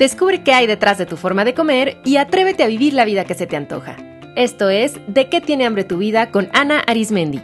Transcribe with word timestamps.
Descubre 0.00 0.42
qué 0.42 0.54
hay 0.54 0.66
detrás 0.66 0.96
de 0.96 1.04
tu 1.04 1.18
forma 1.18 1.44
de 1.44 1.52
comer 1.52 1.98
y 2.06 2.16
atrévete 2.16 2.62
a 2.62 2.68
vivir 2.68 2.94
la 2.94 3.04
vida 3.04 3.26
que 3.26 3.34
se 3.34 3.46
te 3.46 3.54
antoja. 3.56 3.98
Esto 4.34 4.70
es 4.70 4.94
De 5.08 5.28
qué 5.28 5.42
tiene 5.42 5.66
hambre 5.66 5.84
tu 5.84 5.98
vida 5.98 6.30
con 6.30 6.48
Ana 6.54 6.80
Arismendi. 6.80 7.42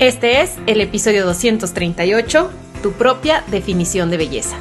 Este 0.00 0.40
es 0.40 0.56
el 0.66 0.80
episodio 0.80 1.24
238, 1.24 2.50
tu 2.82 2.94
propia 2.94 3.44
definición 3.46 4.10
de 4.10 4.16
belleza. 4.16 4.56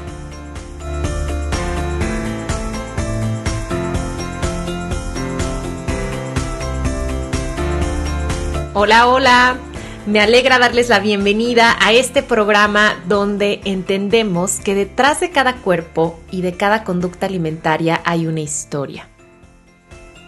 Hola, 8.75 9.07
hola. 9.07 9.72
Me 10.06 10.20
alegra 10.20 10.60
darles 10.60 10.89
la 10.89 11.00
bienvenida 11.00 11.78
a 11.80 11.93
este 11.93 12.24
programa 12.24 13.02
donde 13.07 13.62
entendemos 13.64 14.60
que 14.60 14.76
detrás 14.76 15.21
de 15.21 15.32
cada 15.32 15.56
cuerpo 15.56 16.20
y 16.29 16.42
de 16.42 16.57
cada 16.57 16.84
conducta 16.84 17.26
alimentaria 17.26 18.02
hay 18.04 18.28
una 18.28 18.42
historia. 18.42 19.07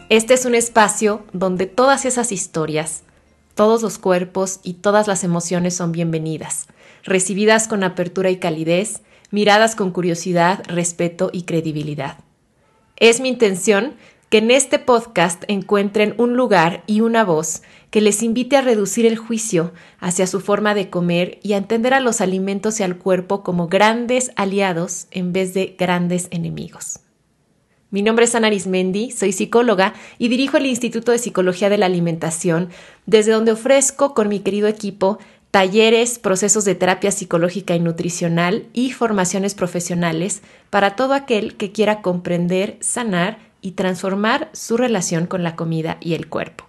Este 0.08 0.34
es 0.34 0.46
un 0.46 0.56
espacio 0.56 1.26
donde 1.34 1.66
todas 1.66 2.06
esas 2.06 2.32
historias, 2.32 3.04
todos 3.54 3.82
los 3.82 3.98
cuerpos 3.98 4.62
y 4.64 4.76
todas 4.76 5.08
las 5.08 5.26
emociones 5.26 5.76
son 5.76 5.92
bienvenidas, 5.92 6.68
recibidas 7.04 7.68
con 7.68 7.84
apertura 7.84 8.30
y 8.30 8.38
calidez, 8.38 9.02
miradas 9.30 9.76
con 9.76 9.92
curiosidad, 9.92 10.64
respeto 10.68 11.32
y 11.34 11.44
credibilidad. 11.44 12.20
Es 12.96 13.20
mi 13.20 13.28
intención 13.28 13.96
que 14.30 14.40
en 14.40 14.52
este 14.52 14.80
podcast 14.80 15.44
encuentren 15.48 16.16
un 16.18 16.36
lugar 16.36 16.84
y 16.88 17.02
una 17.02 17.24
voz 17.24 17.62
que 17.92 18.02
les 18.02 18.24
invite 18.24 18.58
a 18.58 18.62
reducir 18.62 19.06
el 19.06 19.17
juicio 19.17 19.72
hacia 20.00 20.28
su 20.28 20.42
forma 20.42 20.73
de 20.73 20.90
comer 20.90 21.40
y 21.44 21.54
a 21.54 21.58
entender 21.58 21.94
a 21.94 22.00
los 22.00 22.22
alimentos 22.22 22.80
y 22.80 22.84
al 22.84 22.98
cuerpo 22.98 23.44
como 23.44 23.67
grandes 23.67 24.32
aliados 24.36 25.08
en 25.12 25.32
vez 25.32 25.54
de 25.54 25.76
grandes 25.78 26.28
enemigos. 26.32 27.00
Mi 27.92 28.02
nombre 28.02 28.26
es 28.26 28.36
Ana 28.36 28.48
Arismendi, 28.48 29.12
soy 29.12 29.32
psicóloga 29.32 29.94
y 30.17 30.28
dirijo 30.28 30.58
el 30.58 30.66
Instituto 30.66 31.12
de 31.12 31.20
Psicología 31.20 31.70
de 31.70 31.78
la 31.78 31.86
Alimentación, 31.86 32.70
desde 33.06 33.32
donde 33.32 33.54
ofrezco 33.54 34.14
con 34.14 34.28
mi 34.28 34.39
querido 34.39 34.67
equipo 34.67 35.20
talleres, 35.52 36.20
procesos 36.20 36.66
de 36.66 36.76
terapia 36.76 37.12
psicológica 37.12 37.73
y 37.76 37.80
nutricional 37.80 38.66
y 38.73 38.92
formaciones 38.92 39.56
profesionales 39.56 40.42
para 40.70 40.98
todo 40.98 41.14
aquel 41.14 41.56
que 41.56 41.72
quiera 41.72 42.02
comprender, 42.02 42.76
sanar 42.82 43.38
y 43.66 43.71
transformar 43.71 44.49
su 44.53 44.77
relación 44.77 45.25
con 45.25 45.41
la 45.41 45.55
comida 45.55 45.97
y 45.99 46.13
el 46.13 46.30
cuerpo. 46.30 46.67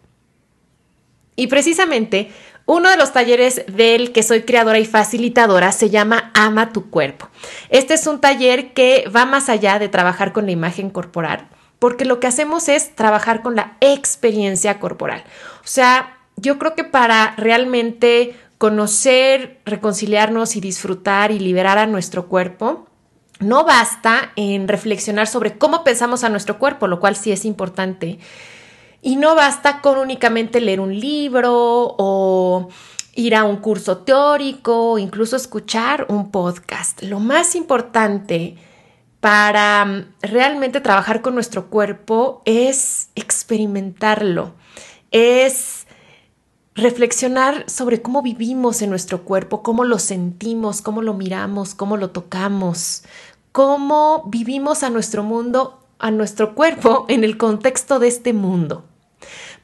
Y 1.36 1.48
precisamente 1.48 2.30
uno 2.64 2.88
de 2.88 2.96
los 2.96 3.12
talleres 3.12 3.64
del 3.68 4.12
que 4.12 4.22
soy 4.22 4.44
creadora 4.44 4.78
y 4.78 4.86
facilitadora 4.86 5.72
se 5.72 5.90
llama 5.90 6.30
Ama 6.32 6.72
tu 6.72 6.88
cuerpo. 6.88 7.28
Este 7.68 7.92
es 7.92 8.06
un 8.06 8.22
taller 8.22 8.72
que 8.72 9.10
va 9.14 9.26
más 9.26 9.50
allá 9.50 9.78
de 9.78 9.90
trabajar 9.90 10.32
con 10.32 10.46
la 10.46 10.52
imagen 10.52 10.88
corporal, 10.88 11.48
porque 11.78 12.06
lo 12.06 12.18
que 12.18 12.28
hacemos 12.28 12.70
es 12.70 12.96
trabajar 12.96 13.42
con 13.42 13.56
la 13.56 13.76
experiencia 13.80 14.80
corporal. 14.80 15.22
O 15.62 15.68
sea, 15.68 16.16
yo 16.36 16.58
creo 16.58 16.74
que 16.74 16.84
para 16.84 17.34
realmente 17.36 18.34
conocer, 18.56 19.60
reconciliarnos 19.66 20.56
y 20.56 20.62
disfrutar 20.62 21.30
y 21.30 21.40
liberar 21.40 21.76
a 21.76 21.86
nuestro 21.86 22.26
cuerpo, 22.26 22.86
no 23.40 23.64
basta 23.64 24.32
en 24.36 24.68
reflexionar 24.68 25.26
sobre 25.26 25.58
cómo 25.58 25.84
pensamos 25.84 26.24
a 26.24 26.28
nuestro 26.28 26.58
cuerpo, 26.58 26.86
lo 26.86 27.00
cual 27.00 27.16
sí 27.16 27.32
es 27.32 27.44
importante. 27.44 28.18
Y 29.02 29.16
no 29.16 29.34
basta 29.34 29.80
con 29.82 29.98
únicamente 29.98 30.60
leer 30.60 30.80
un 30.80 30.98
libro 30.98 31.94
o 31.98 32.68
ir 33.14 33.34
a 33.34 33.44
un 33.44 33.56
curso 33.56 33.98
teórico, 33.98 34.92
o 34.92 34.98
incluso 34.98 35.36
escuchar 35.36 36.06
un 36.08 36.30
podcast. 36.30 37.02
Lo 37.02 37.18
más 37.18 37.54
importante 37.54 38.56
para 39.20 39.84
mm, 39.84 40.04
realmente 40.22 40.80
trabajar 40.80 41.22
con 41.22 41.34
nuestro 41.34 41.68
cuerpo 41.68 42.42
es 42.44 43.08
experimentarlo, 43.14 44.54
es 45.10 45.86
reflexionar 46.74 47.64
sobre 47.68 48.02
cómo 48.02 48.20
vivimos 48.20 48.82
en 48.82 48.90
nuestro 48.90 49.24
cuerpo, 49.24 49.62
cómo 49.62 49.84
lo 49.84 49.98
sentimos, 49.98 50.82
cómo 50.82 51.00
lo 51.00 51.14
miramos, 51.14 51.74
cómo 51.74 51.96
lo 51.96 52.10
tocamos, 52.10 53.02
cómo 53.56 54.24
vivimos 54.26 54.82
a 54.82 54.90
nuestro 54.90 55.22
mundo, 55.22 55.82
a 55.98 56.10
nuestro 56.10 56.54
cuerpo 56.54 57.06
en 57.08 57.24
el 57.24 57.38
contexto 57.38 57.98
de 57.98 58.08
este 58.08 58.34
mundo. 58.34 58.84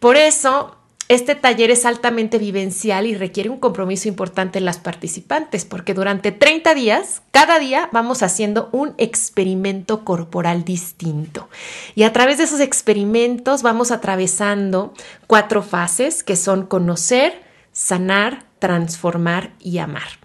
Por 0.00 0.16
eso 0.16 0.78
este 1.08 1.34
taller 1.34 1.70
es 1.70 1.84
altamente 1.84 2.38
vivencial 2.38 3.06
y 3.06 3.14
requiere 3.14 3.50
un 3.50 3.58
compromiso 3.58 4.08
importante 4.08 4.58
en 4.58 4.64
las 4.64 4.78
participantes, 4.78 5.66
porque 5.66 5.92
durante 5.92 6.32
30 6.32 6.74
días, 6.74 7.20
cada 7.32 7.58
día 7.58 7.90
vamos 7.92 8.22
haciendo 8.22 8.70
un 8.72 8.94
experimento 8.96 10.06
corporal 10.06 10.64
distinto. 10.64 11.50
Y 11.94 12.04
a 12.04 12.14
través 12.14 12.38
de 12.38 12.44
esos 12.44 12.60
experimentos 12.60 13.62
vamos 13.62 13.90
atravesando 13.90 14.94
cuatro 15.26 15.62
fases 15.62 16.22
que 16.22 16.36
son 16.36 16.64
conocer, 16.64 17.42
sanar, 17.72 18.46
transformar 18.58 19.52
y 19.60 19.76
amar. 19.76 20.18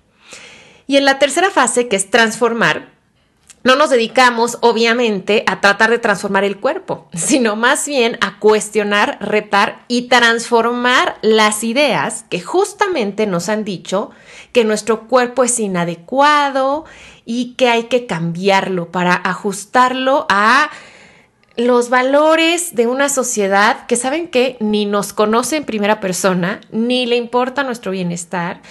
Y 0.88 0.95
en 0.95 1.03
la 1.03 1.19
tercera 1.19 1.49
fase, 1.49 1.89
que 1.89 1.97
es 1.97 2.09
transformar, 2.09 2.95
no 3.67 3.75
nos 3.75 3.89
dedicamos, 3.89 4.59
obviamente, 4.61 5.44
a 5.45 5.59
tratar 5.59 5.89
de 5.89 6.00
transformar 6.00 6.45
el 6.45 6.57
cuerpo, 6.57 7.09
sino 7.13 7.57
más 7.57 7.85
bien 7.85 8.17
a 8.22 8.39
cuestionar, 8.39 9.17
retar 9.19 9.83
y 9.89 10.03
transformar 10.03 11.17
las 11.22 11.66
ideas 11.66 12.23
que 12.29 12.39
justamente 12.39 13.28
nos 13.28 13.50
han 13.50 13.66
dicho 13.66 14.11
que 14.53 14.63
nuestro 14.63 15.09
cuerpo 15.09 15.44
es 15.44 15.59
inadecuado 15.59 16.85
y 17.25 17.55
que 17.55 17.67
hay 17.67 17.83
que 17.83 18.05
cambiarlo 18.05 18.89
para 18.89 19.13
ajustarlo 19.13 20.28
a 20.29 20.69
los 21.57 21.89
valores 21.89 22.73
de 22.73 22.88
una 22.88 23.09
sociedad 23.09 23.85
que 23.88 23.97
saben 23.97 24.29
que 24.29 24.55
ni 24.61 24.85
nos 24.85 25.11
conoce 25.11 25.57
en 25.57 25.66
primera 25.66 25.99
persona, 25.99 26.61
ni 26.72 27.05
le 27.05 27.17
importa 27.17 27.63
nuestro 27.63 27.91
bienestar, 27.91 28.61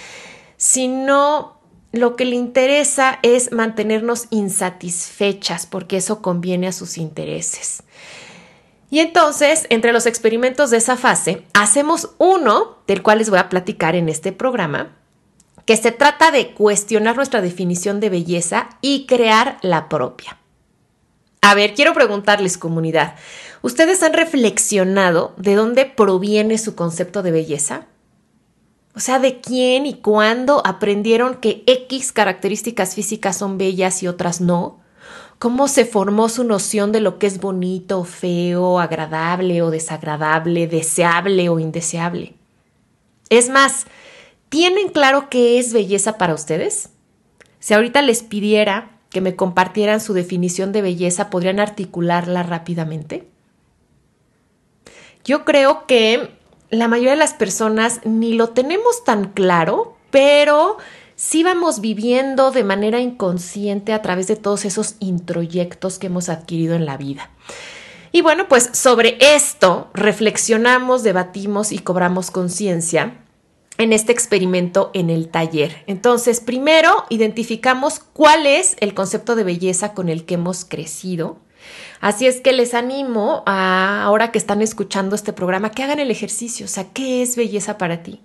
sino 0.55 1.56
lo 1.97 2.15
que 2.15 2.25
le 2.25 2.35
interesa 2.35 3.19
es 3.23 3.51
mantenernos 3.51 4.27
insatisfechas 4.29 5.65
porque 5.65 5.97
eso 5.97 6.21
conviene 6.21 6.67
a 6.67 6.71
sus 6.71 6.97
intereses. 6.97 7.83
Y 8.89 8.99
entonces, 8.99 9.67
entre 9.69 9.91
los 9.91 10.05
experimentos 10.05 10.69
de 10.69 10.77
esa 10.77 10.95
fase, 10.95 11.43
hacemos 11.53 12.11
uno 12.17 12.77
del 12.87 13.03
cual 13.03 13.17
les 13.17 13.29
voy 13.29 13.39
a 13.39 13.49
platicar 13.49 13.95
en 13.95 14.07
este 14.07 14.31
programa, 14.31 14.95
que 15.65 15.75
se 15.75 15.91
trata 15.91 16.31
de 16.31 16.53
cuestionar 16.53 17.17
nuestra 17.17 17.41
definición 17.41 17.99
de 17.99 18.09
belleza 18.09 18.69
y 18.81 19.05
crear 19.05 19.57
la 19.61 19.89
propia. 19.89 20.37
A 21.41 21.53
ver, 21.55 21.73
quiero 21.73 21.93
preguntarles 21.93 22.57
comunidad, 22.57 23.15
¿ustedes 23.61 24.01
han 24.03 24.13
reflexionado 24.13 25.33
de 25.37 25.55
dónde 25.55 25.85
proviene 25.85 26.57
su 26.57 26.75
concepto 26.75 27.21
de 27.23 27.31
belleza? 27.31 27.87
O 28.97 28.99
sea, 28.99 29.19
de 29.19 29.41
quién 29.41 29.85
y 29.85 29.93
cuándo 29.93 30.65
aprendieron 30.65 31.35
que 31.35 31.61
X 31.67 32.11
características 32.11 32.95
físicas 32.95 33.37
son 33.37 33.59
bellas 33.59 34.01
y 34.01 34.07
otras 34.07 34.41
no. 34.41 34.79
¿Cómo 35.37 35.67
se 35.67 35.85
formó 35.85 36.29
su 36.29 36.43
noción 36.43 36.91
de 36.91 36.99
lo 36.99 37.19
que 37.19 37.27
es 37.27 37.39
bonito, 37.39 38.03
feo, 38.05 38.79
agradable 38.79 39.61
o 39.61 39.69
desagradable, 39.69 40.65
deseable 40.65 41.47
o 41.47 41.59
indeseable? 41.59 42.33
Es 43.29 43.49
más, 43.49 43.85
¿tienen 44.49 44.89
claro 44.89 45.29
qué 45.29 45.59
es 45.59 45.73
belleza 45.73 46.17
para 46.17 46.33
ustedes? 46.33 46.89
Si 47.59 47.75
ahorita 47.75 48.01
les 48.01 48.23
pidiera 48.23 48.97
que 49.11 49.21
me 49.21 49.35
compartieran 49.35 50.01
su 50.01 50.13
definición 50.13 50.71
de 50.71 50.81
belleza, 50.81 51.29
¿podrían 51.29 51.59
articularla 51.59 52.41
rápidamente? 52.41 53.27
Yo 55.23 55.45
creo 55.45 55.85
que 55.85 56.36
la 56.69 56.87
mayoría 56.87 57.11
de 57.11 57.17
las 57.17 57.33
personas 57.33 58.01
ni 58.03 58.33
lo 58.33 58.49
tenemos 58.49 59.03
tan 59.03 59.29
claro, 59.29 59.97
pero 60.11 60.77
sí 61.15 61.43
vamos 61.43 61.81
viviendo 61.81 62.51
de 62.51 62.63
manera 62.63 62.99
inconsciente 62.99 63.93
a 63.93 64.01
través 64.01 64.27
de 64.27 64.35
todos 64.35 64.65
esos 64.65 64.95
introyectos 64.99 65.99
que 65.99 66.07
hemos 66.07 66.29
adquirido 66.29 66.75
en 66.75 66.85
la 66.85 66.97
vida. 66.97 67.29
Y 68.11 68.21
bueno, 68.21 68.47
pues 68.47 68.69
sobre 68.73 69.17
esto 69.19 69.89
reflexionamos, 69.93 71.03
debatimos 71.03 71.71
y 71.71 71.79
cobramos 71.79 72.31
conciencia 72.31 73.17
en 73.77 73.93
este 73.93 74.11
experimento 74.11 74.91
en 74.93 75.09
el 75.09 75.29
taller. 75.29 75.83
Entonces, 75.87 76.39
primero 76.39 77.05
identificamos 77.09 77.99
cuál 77.99 78.45
es 78.45 78.75
el 78.79 78.93
concepto 78.93 79.35
de 79.35 79.43
belleza 79.43 79.93
con 79.93 80.09
el 80.09 80.25
que 80.25 80.35
hemos 80.35 80.65
crecido. 80.65 81.37
Así 81.99 82.27
es 82.27 82.41
que 82.41 82.53
les 82.53 82.73
animo 82.73 83.43
a, 83.45 84.03
ahora 84.03 84.31
que 84.31 84.37
están 84.37 84.61
escuchando 84.61 85.15
este 85.15 85.33
programa, 85.33 85.71
que 85.71 85.83
hagan 85.83 85.99
el 85.99 86.11
ejercicio, 86.11 86.65
o 86.65 86.69
sea, 86.69 86.85
¿qué 86.93 87.21
es 87.21 87.35
belleza 87.35 87.77
para 87.77 88.03
ti? 88.03 88.21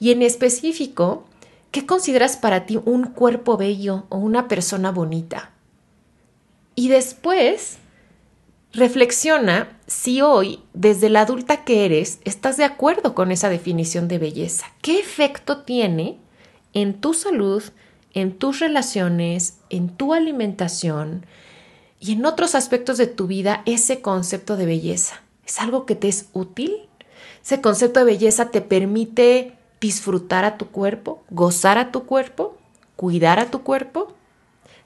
Y 0.00 0.10
en 0.10 0.22
específico, 0.22 1.24
¿qué 1.70 1.86
consideras 1.86 2.36
para 2.36 2.66
ti 2.66 2.80
un 2.84 3.04
cuerpo 3.04 3.56
bello 3.56 4.06
o 4.08 4.18
una 4.18 4.48
persona 4.48 4.90
bonita? 4.90 5.52
Y 6.74 6.88
después, 6.88 7.78
reflexiona 8.72 9.78
si 9.86 10.20
hoy, 10.20 10.60
desde 10.72 11.08
la 11.08 11.20
adulta 11.20 11.64
que 11.64 11.84
eres, 11.84 12.18
estás 12.24 12.56
de 12.56 12.64
acuerdo 12.64 13.14
con 13.14 13.30
esa 13.30 13.48
definición 13.48 14.08
de 14.08 14.18
belleza. 14.18 14.66
¿Qué 14.82 14.98
efecto 14.98 15.58
tiene 15.58 16.18
en 16.72 17.00
tu 17.00 17.14
salud, 17.14 17.62
en 18.12 18.36
tus 18.36 18.58
relaciones, 18.58 19.58
en 19.70 19.88
tu 19.88 20.14
alimentación 20.14 21.26
y 22.04 22.12
en 22.12 22.26
otros 22.26 22.54
aspectos 22.54 22.98
de 22.98 23.06
tu 23.06 23.26
vida 23.26 23.62
ese 23.64 24.02
concepto 24.02 24.58
de 24.58 24.66
belleza? 24.66 25.22
¿Es 25.46 25.58
algo 25.58 25.86
que 25.86 25.94
te 25.94 26.08
es 26.08 26.28
útil? 26.34 26.86
¿Ese 27.42 27.62
concepto 27.62 28.00
de 28.00 28.04
belleza 28.04 28.50
te 28.50 28.60
permite 28.60 29.56
disfrutar 29.80 30.44
a 30.44 30.58
tu 30.58 30.66
cuerpo, 30.66 31.24
gozar 31.30 31.78
a 31.78 31.92
tu 31.92 32.04
cuerpo, 32.04 32.58
cuidar 32.96 33.40
a 33.40 33.50
tu 33.50 33.62
cuerpo? 33.62 34.12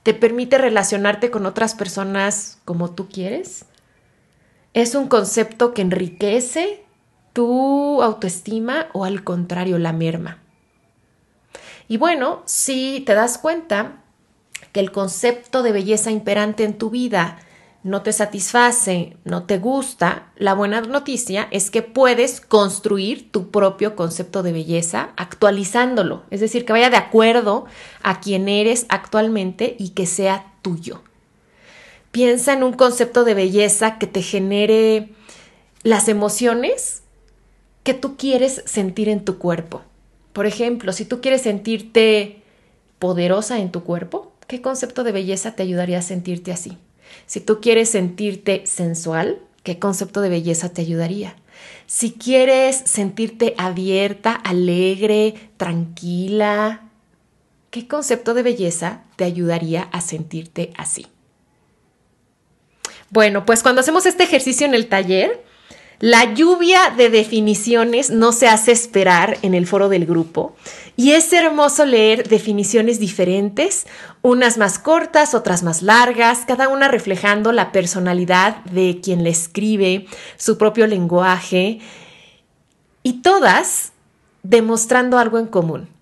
¿Te 0.05 0.15
permite 0.15 0.59
relacionarte 0.59 1.33
con 1.33 1.45
otras 1.45 1.75
personas 1.75 2.59
como 2.65 2.93
tú 2.93 3.09
quieres? 3.09 3.65
¿Es 4.73 4.95
un 4.95 5.09
concepto 5.09 5.75
que 5.75 5.83
enriquece 5.83 6.85
tu 7.33 8.01
autoestima 8.01 8.87
o 8.93 9.05
al 9.05 9.25
contrario 9.25 9.79
la 9.79 9.93
merma? 9.93 10.39
Y 11.89 11.97
bueno, 11.97 12.43
si 12.45 13.03
te 13.05 13.15
das 13.15 13.39
cuenta 13.39 14.05
que 14.73 14.81
el 14.81 14.93
concepto 14.93 15.63
de 15.63 15.73
belleza 15.73 16.11
imperante 16.11 16.65
en 16.65 16.77
tu 16.77 16.91
vida 16.91 17.39
no 17.85 18.03
te 18.03 18.13
satisface, 18.13 19.17
no 19.25 19.45
te 19.45 19.59
gusta, 19.59 20.33
la 20.37 20.55
buena 20.55 20.81
noticia 20.81 21.49
es 21.51 21.71
que 21.71 21.83
puedes 21.83 22.41
construir 22.41 23.31
tu 23.31 23.51
propio 23.51 23.95
concepto 23.95 24.43
de 24.43 24.53
belleza 24.53 25.11
actualizándolo, 25.17 26.25
es 26.31 26.41
decir, 26.41 26.65
que 26.65 26.73
vaya 26.73 26.91
de 26.91 26.97
acuerdo 26.97 27.67
a 28.03 28.21
quien 28.21 28.49
eres 28.49 28.87
actualmente 28.89 29.77
y 29.79 29.91
que 29.91 30.07
sea 30.07 30.53
tuyo. 30.63 31.03
Piensa 32.11 32.53
en 32.53 32.63
un 32.65 32.73
concepto 32.73 33.25
de 33.25 33.35
belleza 33.35 33.99
que 33.99 34.07
te 34.07 34.23
genere 34.23 35.11
las 35.83 36.09
emociones 36.09 37.03
que 37.85 37.95
tú 37.95 38.17
quieres 38.17 38.63
sentir 38.67 39.09
en 39.09 39.25
tu 39.25 39.39
cuerpo. 39.39 39.83
Por 40.33 40.47
ejemplo, 40.47 40.93
si 40.93 41.05
tú 41.05 41.21
quieres 41.21 41.43
sentirte 41.43 42.43
poderosa 42.99 43.59
en 43.61 43.71
tu 43.71 43.85
cuerpo, 43.85 44.33
¿qué 44.49 44.61
concepto 44.61 45.05
de 45.05 45.13
belleza 45.13 45.53
te 45.53 45.63
ayudaría 45.63 45.99
a 45.99 46.03
sentirte 46.03 46.51
así? 46.51 46.77
Si 47.27 47.41
tú 47.41 47.61
quieres 47.61 47.91
sentirte 47.91 48.67
sensual, 48.67 49.39
¿qué 49.63 49.79
concepto 49.79 50.21
de 50.21 50.31
belleza 50.31 50.71
te 50.71 50.83
ayudaría? 50.83 51.37
Si 51.87 52.13
quieres 52.13 52.77
sentirte 52.77 53.55
abierta, 53.59 54.33
alegre, 54.33 55.35
tranquila, 55.57 56.89
¿qué 57.71 57.87
concepto 57.87 58.35
de 58.35 58.43
belleza 58.43 59.03
te 59.17 59.25
ayudaría 59.25 59.83
a 59.83 60.01
sentirte 60.01 60.73
así? 60.77 61.07
Bueno, 63.11 63.47
pues 63.47 63.63
cuando 63.63 63.81
hacemos 63.81 64.07
este 64.07 64.25
ejercicio 64.25 64.67
en 64.67 64.75
el 64.75 64.89
taller, 64.89 65.45
la 66.01 66.33
lluvia 66.35 66.95
de 66.97 67.11
definiciones 67.11 68.11
no 68.11 68.31
se 68.31 68.47
hace 68.47 68.71
esperar 68.71 69.37
en 69.43 69.55
el 69.55 69.67
foro 69.67 69.89
del 69.89 70.07
grupo 70.07 70.55
y 70.97 71.13
es 71.13 71.33
hermoso 71.33 71.85
leer 71.87 72.29
definiciones 72.29 73.01
diferentes, 73.01 73.87
unas 74.23 74.59
más 74.59 74.79
cortas, 74.79 75.35
otras 75.35 75.65
más 75.65 75.83
largas, 75.83 76.45
cada 76.47 76.69
una 76.69 76.87
reflejando 76.87 77.51
la 77.51 77.73
personalidad 77.73 78.65
de 78.67 79.01
quien 79.03 79.25
le 79.25 79.31
escribe, 79.31 80.07
su 80.37 80.57
propio 80.57 80.87
lenguaje 80.87 81.81
y 83.03 83.15
todas 83.15 83.93
demostrando 84.45 85.19
algo 85.19 85.39
en 85.39 85.47
común 85.47 85.98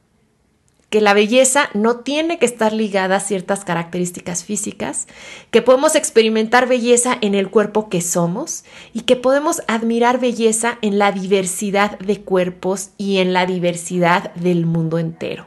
que 0.91 1.01
la 1.01 1.15
belleza 1.15 1.69
no 1.75 2.01
tiene 2.01 2.39
que 2.39 2.47
estar 2.47 2.73
ligada 2.73 3.17
a 3.17 3.21
ciertas 3.21 3.65
características 3.65 4.45
físicas, 4.45 5.09
que 5.51 5.63
podemos 5.63 5.97
experimentar 5.97 6.69
belleza 6.69 7.19
en 7.21 7.35
el 7.35 7.51
cuerpo 7.51 7.89
que 7.89 8.01
somos 8.01 8.65
y 8.93 9.01
que 9.01 9.17
podemos 9.17 9.63
admirar 9.67 10.21
belleza 10.21 10.79
en 10.83 10.99
la 10.99 11.11
diversidad 11.11 11.99
de 11.99 12.21
cuerpos 12.21 12.91
y 12.99 13.19
en 13.19 13.33
la 13.33 13.47
diversidad 13.47 14.33
del 14.35 14.65
mundo 14.65 14.99
entero. 14.99 15.47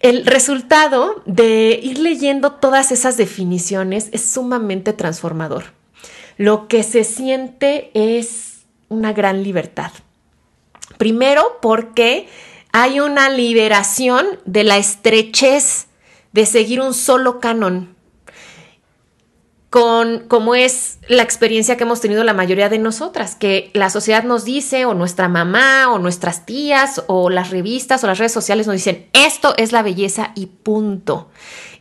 El 0.00 0.26
resultado 0.26 1.22
de 1.24 1.80
ir 1.82 1.98
leyendo 1.98 2.52
todas 2.52 2.92
esas 2.92 3.16
definiciones 3.16 4.10
es 4.12 4.22
sumamente 4.22 4.92
transformador. 4.92 5.64
Lo 6.36 6.68
que 6.68 6.82
se 6.82 7.04
siente 7.04 7.90
es 7.94 8.64
una 8.88 9.12
gran 9.12 9.42
libertad. 9.42 9.92
Primero 10.98 11.58
porque 11.62 12.28
hay 12.76 12.98
una 12.98 13.28
liberación 13.28 14.26
de 14.46 14.64
la 14.64 14.78
estrechez 14.78 15.86
de 16.32 16.44
seguir 16.44 16.80
un 16.80 16.92
solo 16.92 17.38
canon, 17.38 17.94
con 19.70 20.26
como 20.26 20.56
es 20.56 20.98
la 21.06 21.22
experiencia 21.22 21.76
que 21.76 21.84
hemos 21.84 22.00
tenido 22.00 22.24
la 22.24 22.34
mayoría 22.34 22.68
de 22.68 22.80
nosotras, 22.80 23.36
que 23.36 23.70
la 23.74 23.90
sociedad 23.90 24.24
nos 24.24 24.44
dice, 24.44 24.86
o 24.86 24.94
nuestra 24.94 25.28
mamá, 25.28 25.88
o 25.92 26.00
nuestras 26.00 26.46
tías, 26.46 27.04
o 27.06 27.30
las 27.30 27.50
revistas, 27.50 28.02
o 28.02 28.08
las 28.08 28.18
redes 28.18 28.32
sociales 28.32 28.66
nos 28.66 28.74
dicen, 28.74 29.06
esto 29.12 29.54
es 29.56 29.70
la 29.70 29.82
belleza 29.82 30.32
y 30.34 30.46
punto. 30.46 31.30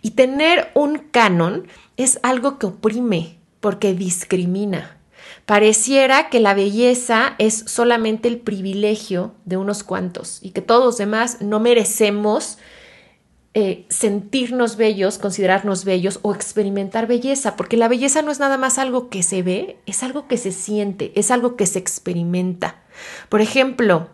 Y 0.04 0.12
tener 0.12 0.70
un 0.76 1.00
canon 1.00 1.68
es 1.98 2.20
algo 2.22 2.60
que 2.60 2.68
oprime, 2.68 3.40
porque 3.62 3.96
discrimina. 3.96 5.00
Pareciera 5.46 6.30
que 6.30 6.40
la 6.40 6.54
belleza 6.54 7.36
es 7.38 7.66
solamente 7.68 8.30
el 8.30 8.40
privilegio 8.40 9.34
de 9.44 9.58
unos 9.58 9.84
cuantos 9.84 10.40
y 10.42 10.52
que 10.52 10.62
todos 10.62 10.86
los 10.86 10.98
demás 10.98 11.42
no 11.42 11.60
merecemos 11.60 12.58
eh, 13.56 13.86
sentirnos 13.90 14.78
bellos, 14.78 15.20
considerarnos 15.20 15.84
bellos 15.84 16.20
o 16.22 16.34
experimentar 16.34 17.08
belleza, 17.08 17.56
porque 17.58 17.78
la 17.78 17.90
belleza 17.90 18.22
no 18.22 18.32
es 18.32 18.40
nada 18.40 18.58
más 18.58 18.80
algo 18.80 19.10
que 19.10 19.22
se 19.22 19.44
ve, 19.44 19.78
es 19.86 20.02
algo 20.02 20.28
que 20.28 20.38
se 20.38 20.52
siente, 20.52 21.12
es 21.16 21.30
algo 21.30 21.56
que 21.58 21.68
se 21.68 21.78
experimenta. 21.78 22.78
Por 23.28 23.42
ejemplo, 23.42 24.08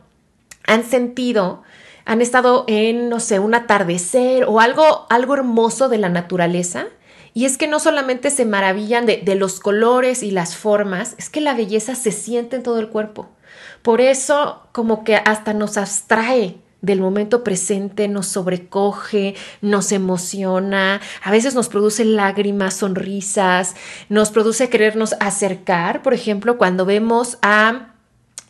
han 0.66 0.84
sentido, 0.84 1.62
han 2.06 2.22
estado 2.22 2.66
en, 2.68 3.08
no 3.08 3.20
sé, 3.20 3.38
un 3.40 3.54
atardecer 3.54 4.46
o 4.46 4.60
algo, 4.60 5.06
algo 5.10 5.36
hermoso 5.36 5.90
de 5.90 6.00
la 6.00 6.10
naturaleza 6.10 6.88
y 7.34 7.46
es 7.46 7.58
que 7.58 7.68
no 7.68 7.80
solamente 7.80 8.30
se 8.30 8.46
maravillan 8.46 9.06
de, 9.06 9.36
los 9.36 9.60
colores 9.60 10.24
y 10.24 10.32
las 10.32 10.56
formas, 10.56 11.16
es 11.18 11.30
que 11.30 11.42
la 11.42 11.54
belleza 11.54 11.96
se 11.96 12.12
siente 12.12 12.56
en 12.56 12.64
todo 12.64 12.80
el 12.80 12.90
cuerpo. 12.90 13.30
Por 13.82 14.02
eso 14.02 14.64
como 14.72 15.04
que 15.04 15.16
hasta 15.16 15.54
nos 15.54 15.78
abstrae 15.78 16.58
del 16.82 17.02
momento 17.02 17.44
presente, 17.44 18.08
nos 18.08 18.28
sobrecoge, 18.28 19.36
nos 19.62 19.92
emociona, 19.92 21.02
a 21.22 21.32
veces 21.32 21.54
nos 21.54 21.68
produce 21.68 22.06
lágrimas, 22.06 22.76
sonrisas, 22.76 23.76
nos 24.08 24.32
produce 24.32 24.70
querernos 24.70 25.16
acercar, 25.20 26.02
por 26.02 26.14
ejemplo, 26.14 26.58
cuando 26.58 26.86
vemos 26.86 27.38
a 27.42 27.94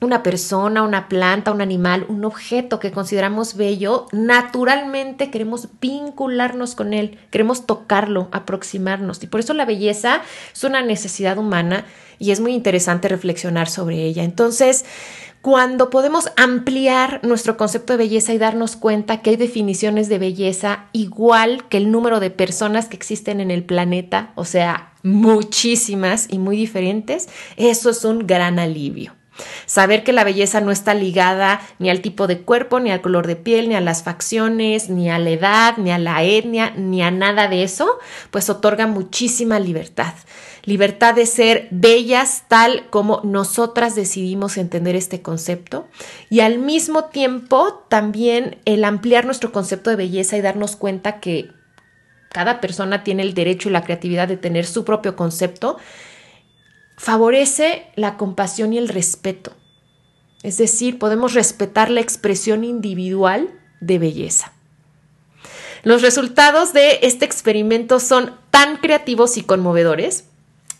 una 0.02 0.24
persona, 0.24 0.84
una 0.84 1.10
planta, 1.10 1.52
un 1.52 1.62
animal, 1.62 2.06
un 2.08 2.24
objeto 2.24 2.80
que 2.80 2.92
consideramos 2.92 3.56
bello, 3.56 4.08
naturalmente 4.12 5.30
queremos 5.30 5.68
vincularnos 5.82 6.76
con 6.76 6.94
él, 6.94 7.18
queremos 7.32 7.66
tocarlo, 7.66 8.30
aproximarnos. 8.32 9.22
Y 9.24 9.28
por 9.28 9.42
eso 9.42 9.54
la 9.54 9.66
belleza 9.66 10.22
es 10.54 10.64
una 10.64 10.82
necesidad 10.82 11.38
humana 11.38 11.86
y 12.18 12.32
es 12.32 12.40
muy 12.40 12.54
interesante 12.54 13.08
reflexionar 13.08 13.70
sobre 13.70 14.04
ella. 14.04 14.24
Entonces, 14.24 14.86
cuando 15.42 15.90
podemos 15.90 16.32
ampliar 16.36 17.22
nuestro 17.24 17.56
concepto 17.56 17.94
de 17.94 17.98
belleza 17.98 18.34
y 18.34 18.38
darnos 18.38 18.76
cuenta 18.76 19.22
que 19.22 19.32
hay 19.32 19.36
definiciones 19.38 20.10
de 20.10 20.20
belleza 20.20 20.86
igual 20.92 21.68
que 21.70 21.78
el 21.78 21.92
número 21.92 22.20
de 22.20 22.30
personas 22.30 22.88
que 22.88 22.98
existen 22.98 23.40
en 23.40 23.52
el 23.52 23.64
planeta, 23.64 24.32
o 24.36 24.44
sea, 24.44 24.94
muchísimas 25.02 26.28
y 26.30 26.40
muy 26.40 26.58
diferentes, 26.58 27.30
eso 27.56 27.90
es 27.90 28.04
un 28.04 28.28
gran 28.28 28.60
alivio. 28.60 29.19
Saber 29.66 30.04
que 30.04 30.14
la 30.14 30.24
belleza 30.24 30.62
no 30.62 30.72
está 30.72 30.94
ligada 30.94 31.62
ni 31.80 31.90
al 31.90 32.02
tipo 32.02 32.28
de 32.28 32.42
cuerpo, 32.42 32.80
ni 32.80 32.92
al 32.92 33.02
color 33.02 33.28
de 33.28 33.36
piel, 33.36 33.70
ni 33.70 33.76
a 33.76 33.82
las 33.82 34.04
facciones, 34.04 34.90
ni 34.90 35.10
a 35.10 35.20
la 35.20 35.30
edad, 35.30 35.78
ni 35.78 35.92
a 35.92 35.98
la 35.98 36.24
etnia, 36.24 36.72
ni 36.72 37.02
a 37.02 37.12
nada 37.12 37.48
de 37.48 37.64
eso, 37.64 38.00
pues 38.32 38.50
otorga 38.50 38.88
muchísima 38.88 39.60
libertad. 39.60 40.14
Libertad 40.64 41.16
de 41.16 41.26
ser 41.26 41.68
bellas 41.72 42.44
tal 42.48 42.90
como 42.90 43.22
nosotras 43.24 43.96
decidimos 43.96 44.58
entender 44.58 44.96
este 44.96 45.22
concepto 45.22 45.88
y 46.30 46.42
al 46.42 46.60
mismo 46.60 47.06
tiempo 47.06 47.86
también 47.90 48.60
el 48.66 48.84
ampliar 48.84 49.26
nuestro 49.26 49.52
concepto 49.52 49.90
de 49.90 49.96
belleza 49.96 50.38
y 50.38 50.42
darnos 50.42 50.76
cuenta 50.76 51.20
que 51.20 51.52
cada 52.30 52.62
persona 52.62 53.04
tiene 53.04 53.24
el 53.24 53.34
derecho 53.34 53.70
y 53.70 53.72
la 53.72 53.84
creatividad 53.84 54.28
de 54.28 54.38
tener 54.38 54.66
su 54.66 54.86
propio 54.86 55.16
concepto 55.16 55.78
favorece 57.00 57.88
la 57.96 58.18
compasión 58.18 58.74
y 58.74 58.78
el 58.78 58.90
respeto. 58.90 59.54
Es 60.44 60.58
decir, 60.58 61.00
podemos 61.00 61.34
respetar 61.34 61.90
la 61.90 62.02
expresión 62.02 62.66
individual 62.66 63.50
de 63.80 64.00
belleza. 64.00 64.52
Los 65.84 66.02
resultados 66.02 66.74
de 66.74 67.00
este 67.04 67.24
experimento 67.24 68.02
son 68.02 68.36
tan 68.52 68.78
creativos 68.78 69.38
y 69.38 69.44
conmovedores 69.44 70.26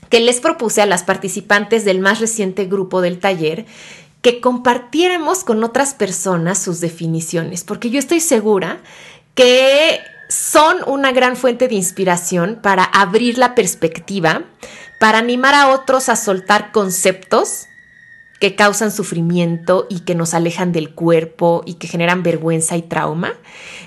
que 0.10 0.20
les 0.20 0.42
propuse 0.42 0.82
a 0.82 0.86
las 0.86 1.04
participantes 1.04 1.86
del 1.86 2.02
más 2.02 2.20
reciente 2.20 2.66
grupo 2.66 3.00
del 3.00 3.20
taller 3.20 3.66
que 4.22 4.42
compartiéramos 4.42 5.46
con 5.46 5.64
otras 5.64 5.94
personas 5.94 6.62
sus 6.62 6.82
definiciones, 6.82 7.64
porque 7.64 7.90
yo 7.92 7.98
estoy 7.98 8.20
segura 8.20 8.82
que 9.36 10.02
son 10.28 10.78
una 10.86 11.14
gran 11.14 11.38
fuente 11.38 11.70
de 11.70 11.76
inspiración 11.76 12.60
para 12.62 12.84
abrir 12.84 13.38
la 13.38 13.56
perspectiva, 13.56 14.44
para 15.00 15.18
animar 15.18 15.56
a 15.56 15.70
otros 15.70 16.10
a 16.10 16.16
soltar 16.16 16.72
conceptos 16.72 17.68
que 18.40 18.56
causan 18.56 18.92
sufrimiento 18.92 19.86
y 19.90 20.02
que 20.02 20.16
nos 20.16 20.34
alejan 20.34 20.72
del 20.72 20.94
cuerpo 20.94 21.64
y 21.66 21.76
que 21.76 21.88
generan 21.88 22.24
vergüenza 22.24 22.78
y 22.78 22.82
trauma. 22.82 23.34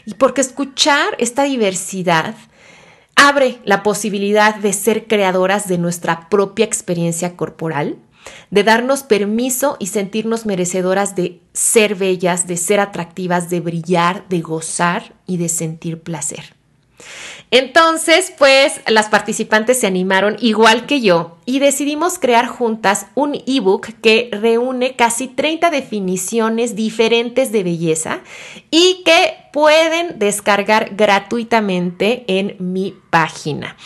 Y 0.05 0.15
porque 0.15 0.41
escuchar 0.41 1.17
esta 1.19 1.45
diversidad 1.45 2.35
abre 3.17 3.59
la 3.65 3.83
posibilidad 3.83 4.55
de 4.55 4.73
ser 4.73 5.07
creadoras 5.07 5.69
de 5.69 5.79
nuestra 5.79 6.29
propia 6.29 6.65
experiencia 6.65 7.37
corporal, 7.37 7.97
de 8.51 8.63
darnos 8.63 9.03
permiso 9.03 9.77
y 9.79 9.87
sentirnos 9.87 10.47
merecedoras 10.47 11.17
de 11.17 11.41
ser 11.53 11.95
bellas, 11.95 12.47
de 12.47 12.57
ser 12.57 12.81
atractivas, 12.81 13.51
de 13.51 13.61
brillar, 13.61 14.29
de 14.29 14.41
gozar 14.41 15.15
y 15.27 15.39
de 15.39 15.49
sentir 15.49 16.01
placer. 16.01 16.55
Entonces, 17.55 18.33
pues 18.39 18.81
las 18.89 19.11
participantes 19.11 19.79
se 19.79 19.87
animaron 19.87 20.39
igual 20.41 20.87
que 20.87 21.03
yo 21.03 21.37
y 21.45 21.59
decidimos 21.59 22.19
crear 22.19 22.47
juntas 22.47 23.09
un 23.15 23.35
ebook 23.47 23.89
que 24.01 24.31
reúne 24.33 24.97
casi 24.97 25.29
30 25.29 25.69
definiciones 25.69 26.75
diferentes 26.75 27.53
de 27.53 27.63
belleza 27.63 28.21
y 28.71 29.03
que 29.05 29.35
pueden 29.53 30.19
descargar 30.19 30.97
gratuitamente 30.97 32.25
en 32.27 32.57
mi 32.59 32.95
página. 33.11 33.77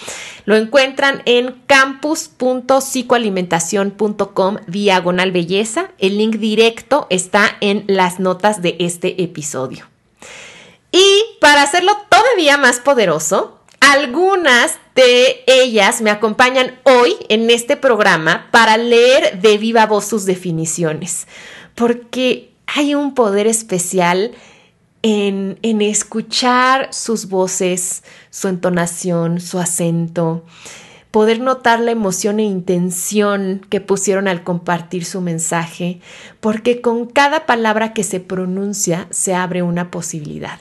Lo 0.44 0.54
encuentran 0.54 1.22
en 1.24 1.60
campus.psicoalimentación.com 1.66 4.58
diagonal 4.68 5.32
belleza. 5.32 5.90
El 5.98 6.18
link 6.18 6.36
directo 6.36 7.08
está 7.10 7.56
en 7.60 7.82
las 7.88 8.20
notas 8.20 8.62
de 8.62 8.76
este 8.78 9.24
episodio. 9.24 9.86
Y 10.92 11.22
para 11.40 11.62
hacerlo 11.62 11.90
todavía 12.08 12.58
más 12.58 12.78
poderoso, 12.78 13.55
algunas 13.86 14.80
de 14.96 15.44
ellas 15.46 16.00
me 16.00 16.10
acompañan 16.10 16.74
hoy 16.82 17.14
en 17.28 17.48
este 17.50 17.76
programa 17.76 18.48
para 18.50 18.76
leer 18.76 19.40
de 19.40 19.58
viva 19.58 19.86
voz 19.86 20.06
sus 20.06 20.24
definiciones, 20.24 21.28
porque 21.76 22.50
hay 22.66 22.96
un 22.96 23.14
poder 23.14 23.46
especial 23.46 24.32
en, 25.02 25.58
en, 25.62 25.82
escuchar 25.82 26.92
sus 26.92 27.28
voces, 27.28 28.02
su 28.30 28.48
entonación, 28.48 29.40
su 29.40 29.60
acento, 29.60 30.44
poder 31.12 31.38
notar 31.38 31.78
la 31.78 31.92
emoción 31.92 32.40
e 32.40 32.42
intención 32.42 33.64
que 33.70 33.80
pusieron 33.80 34.26
al 34.26 34.42
compartir 34.42 35.04
su 35.04 35.20
mensaje, 35.20 36.00
porque 36.40 36.80
con 36.80 37.06
cada 37.06 37.46
palabra 37.46 37.92
que 37.92 38.02
se 38.02 38.18
pronuncia 38.18 39.06
se 39.10 39.32
abre 39.32 39.62
una 39.62 39.92
posibilidad. 39.92 40.58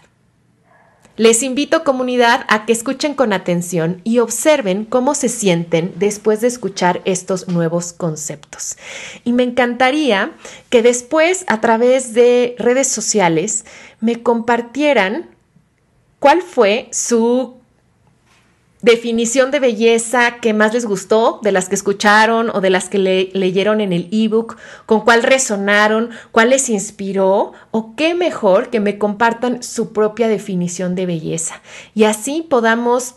Les 1.17 1.43
invito 1.43 1.85
comunidad 1.85 2.45
a 2.49 2.65
que 2.65 2.73
escuchen 2.73 3.13
con 3.13 3.31
atención 3.31 4.01
y 4.03 4.19
observen 4.19 4.83
cómo 4.83 5.15
se 5.15 5.29
sienten 5.29 5.93
después 5.95 6.41
de 6.41 6.47
escuchar 6.47 7.01
estos 7.05 7.47
nuevos 7.47 7.93
conceptos. 7.93 8.75
Y 9.23 9.31
me 9.31 9.43
encantaría 9.43 10.33
que 10.69 10.81
después 10.81 11.45
a 11.47 11.61
través 11.61 12.13
de 12.13 12.55
redes 12.59 12.89
sociales 12.89 13.63
me 14.01 14.23
compartieran 14.23 15.29
cuál 16.19 16.41
fue 16.41 16.89
su 16.91 17.55
definición 18.85 19.49
de 19.49 19.59
belleza 19.59 20.35
que 20.39 20.53
más 20.53 20.71
les 20.71 20.85
gustó, 20.85 21.39
de 21.41 21.51
las 21.51 21.69
que 21.69 21.75
escucharon 21.75 22.51
o 22.53 22.61
de 22.61 22.69
las 22.69 22.87
que 22.87 22.99
leyeron 23.33 23.81
en 23.81 23.91
el 23.91 24.07
ebook, 24.11 24.57
con 24.85 25.01
cuál 25.01 25.23
resonaron, 25.23 26.11
cuál 26.31 26.51
les 26.51 26.69
inspiró 26.69 27.53
o 27.71 27.95
qué 27.95 28.13
mejor 28.13 28.69
que 28.69 28.79
me 28.79 28.99
compartan 28.99 29.63
su 29.63 29.91
propia 29.91 30.27
definición 30.27 30.93
de 30.93 31.07
belleza. 31.07 31.63
Y 31.95 32.03
así 32.03 32.45
podamos 32.47 33.15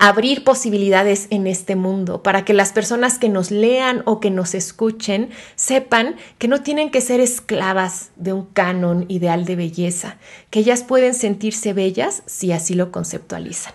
abrir 0.00 0.42
posibilidades 0.42 1.28
en 1.30 1.46
este 1.46 1.76
mundo 1.76 2.24
para 2.24 2.44
que 2.44 2.52
las 2.52 2.72
personas 2.72 3.20
que 3.20 3.28
nos 3.28 3.52
lean 3.52 4.02
o 4.04 4.18
que 4.18 4.32
nos 4.32 4.54
escuchen 4.54 5.30
sepan 5.54 6.16
que 6.38 6.48
no 6.48 6.62
tienen 6.62 6.90
que 6.90 7.00
ser 7.00 7.20
esclavas 7.20 8.10
de 8.16 8.32
un 8.32 8.46
canon 8.46 9.04
ideal 9.06 9.44
de 9.44 9.54
belleza, 9.54 10.18
que 10.50 10.58
ellas 10.58 10.82
pueden 10.82 11.14
sentirse 11.14 11.72
bellas 11.72 12.24
si 12.26 12.50
así 12.50 12.74
lo 12.74 12.90
conceptualizan. 12.90 13.74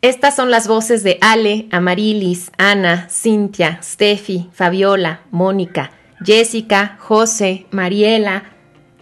Estas 0.00 0.36
son 0.36 0.52
las 0.52 0.68
voces 0.68 1.02
de 1.02 1.18
Ale, 1.20 1.66
Amarilis, 1.72 2.52
Ana, 2.56 3.08
Cintia, 3.10 3.80
Steffi, 3.82 4.48
Fabiola, 4.52 5.22
Mónica, 5.32 5.90
Jessica, 6.24 6.96
José, 7.00 7.66
Mariela, 7.72 8.44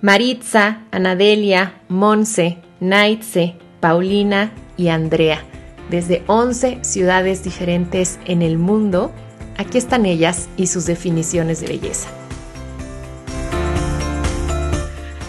Maritza, 0.01 0.85
Anadelia, 0.93 1.83
Monse, 1.91 2.57
Naitze, 2.81 3.57
Paulina 3.81 4.55
y 4.79 4.89
Andrea. 4.89 5.45
Desde 5.91 6.23
11 6.29 6.79
ciudades 6.83 7.45
diferentes 7.45 8.19
en 8.25 8.41
el 8.41 8.57
mundo, 8.57 9.13
aquí 9.59 9.77
están 9.77 10.07
ellas 10.07 10.49
y 10.57 10.67
sus 10.69 10.87
definiciones 10.87 11.61
de 11.61 11.67
belleza. 11.67 12.09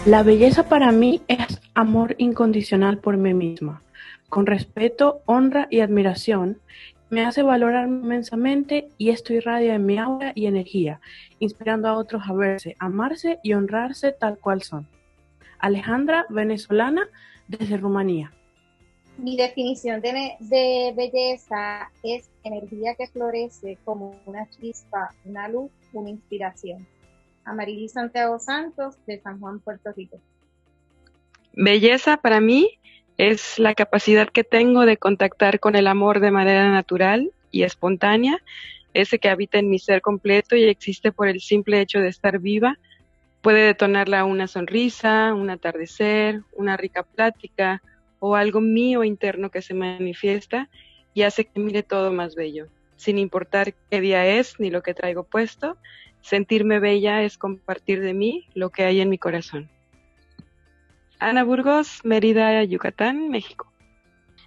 La 0.06 0.22
belleza 0.22 0.66
para 0.66 0.92
mí 0.92 1.20
es 1.28 1.60
amor 1.74 2.14
incondicional 2.16 2.96
por 2.96 3.18
mí 3.18 3.34
misma 3.34 3.82
con 4.28 4.46
respeto, 4.46 5.22
honra 5.26 5.68
y 5.70 5.80
admiración, 5.80 6.60
me 7.10 7.24
hace 7.24 7.42
valorar 7.42 7.88
inmensamente 7.88 8.88
y 8.98 9.10
esto 9.10 9.32
irradia 9.32 9.74
en 9.74 9.86
mi 9.86 9.98
aura 9.98 10.32
y 10.34 10.46
energía, 10.46 11.00
inspirando 11.38 11.88
a 11.88 11.96
otros 11.96 12.22
a 12.26 12.34
verse, 12.34 12.76
amarse 12.78 13.38
y 13.42 13.54
honrarse 13.54 14.12
tal 14.12 14.38
cual 14.38 14.62
son. 14.62 14.86
Alejandra, 15.58 16.26
venezolana, 16.28 17.08
desde 17.48 17.78
Rumanía. 17.78 18.32
Mi 19.16 19.36
definición 19.36 20.00
de, 20.00 20.36
de, 20.38 20.92
belleza 20.94 21.90
es 22.04 22.30
energía 22.44 22.94
que 22.94 23.08
florece 23.08 23.78
como 23.84 24.20
una 24.26 24.48
chispa, 24.50 25.12
una 25.24 25.48
luz, 25.48 25.72
una 25.92 26.10
inspiración. 26.10 26.86
Amarili 27.44 27.88
Santiago 27.88 28.38
Santos, 28.38 28.96
de 29.06 29.18
San 29.20 29.40
Juan, 29.40 29.58
Puerto 29.58 29.90
Rico. 29.96 30.20
Belleza 31.54 32.18
para 32.18 32.40
mí 32.40 32.78
es 33.18 33.58
la 33.58 33.74
capacidad 33.74 34.28
que 34.28 34.44
tengo 34.44 34.86
de 34.86 34.96
contactar 34.96 35.58
con 35.58 35.74
el 35.74 35.88
amor 35.88 36.20
de 36.20 36.30
manera 36.30 36.70
natural 36.70 37.32
y 37.50 37.64
espontánea, 37.64 38.40
ese 38.94 39.18
que 39.18 39.28
habita 39.28 39.58
en 39.58 39.68
mi 39.68 39.80
ser 39.80 40.00
completo 40.00 40.54
y 40.54 40.64
existe 40.64 41.10
por 41.10 41.26
el 41.28 41.40
simple 41.40 41.80
hecho 41.80 41.98
de 41.98 42.08
estar 42.08 42.38
viva. 42.38 42.78
Puede 43.42 43.66
detonarla 43.66 44.24
una 44.24 44.46
sonrisa, 44.46 45.34
un 45.34 45.50
atardecer, 45.50 46.42
una 46.52 46.76
rica 46.76 47.02
plática 47.02 47.82
o 48.20 48.36
algo 48.36 48.60
mío 48.60 49.02
interno 49.02 49.50
que 49.50 49.62
se 49.62 49.74
manifiesta 49.74 50.68
y 51.12 51.22
hace 51.22 51.44
que 51.44 51.58
mire 51.58 51.82
todo 51.82 52.12
más 52.12 52.36
bello. 52.36 52.68
Sin 52.94 53.18
importar 53.18 53.74
qué 53.90 54.00
día 54.00 54.26
es 54.26 54.60
ni 54.60 54.70
lo 54.70 54.82
que 54.82 54.94
traigo 54.94 55.24
puesto, 55.24 55.76
sentirme 56.20 56.78
bella 56.78 57.22
es 57.22 57.36
compartir 57.36 58.00
de 58.00 58.14
mí 58.14 58.46
lo 58.54 58.70
que 58.70 58.84
hay 58.84 59.00
en 59.00 59.08
mi 59.08 59.18
corazón. 59.18 59.68
Ana 61.20 61.42
Burgos, 61.42 62.00
Mérida, 62.04 62.62
Yucatán, 62.62 63.28
México. 63.28 63.66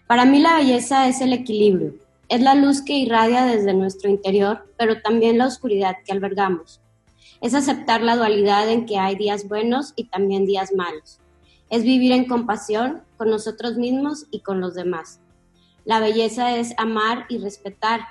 Para 0.08 0.24
mí 0.26 0.40
la 0.40 0.56
belleza 0.56 1.08
es 1.10 1.20
el 1.20 1.34
equilibrio, 1.34 1.96
es 2.30 2.42
la 2.42 2.56
luz 2.56 2.82
que 2.82 2.94
irradia 2.94 3.44
desde 3.44 3.74
nuestro 3.74 4.10
interior, 4.10 4.66
pero 4.78 5.02
también 5.02 5.38
la 5.38 5.48
oscuridad 5.48 5.98
que 6.06 6.14
albergamos. 6.14 6.80
Es 7.42 7.54
aceptar 7.54 8.02
la 8.02 8.16
dualidad 8.16 8.70
en 8.70 8.86
que 8.86 8.98
hay 8.98 9.16
días 9.16 9.50
buenos 9.50 9.92
y 9.98 10.06
también 10.06 10.46
días 10.46 10.72
malos. 10.74 11.20
Es 11.70 11.84
vivir 11.84 12.14
en 12.14 12.26
compasión 12.26 13.02
con 13.18 13.30
nosotros 13.30 13.76
mismos 13.76 14.28
y 14.32 14.40
con 14.40 14.62
los 14.62 14.74
demás. 14.74 15.20
La 15.84 16.00
belleza 16.00 16.56
es 16.56 16.74
amar 16.78 17.26
y 17.28 17.40
respetar, 17.40 18.02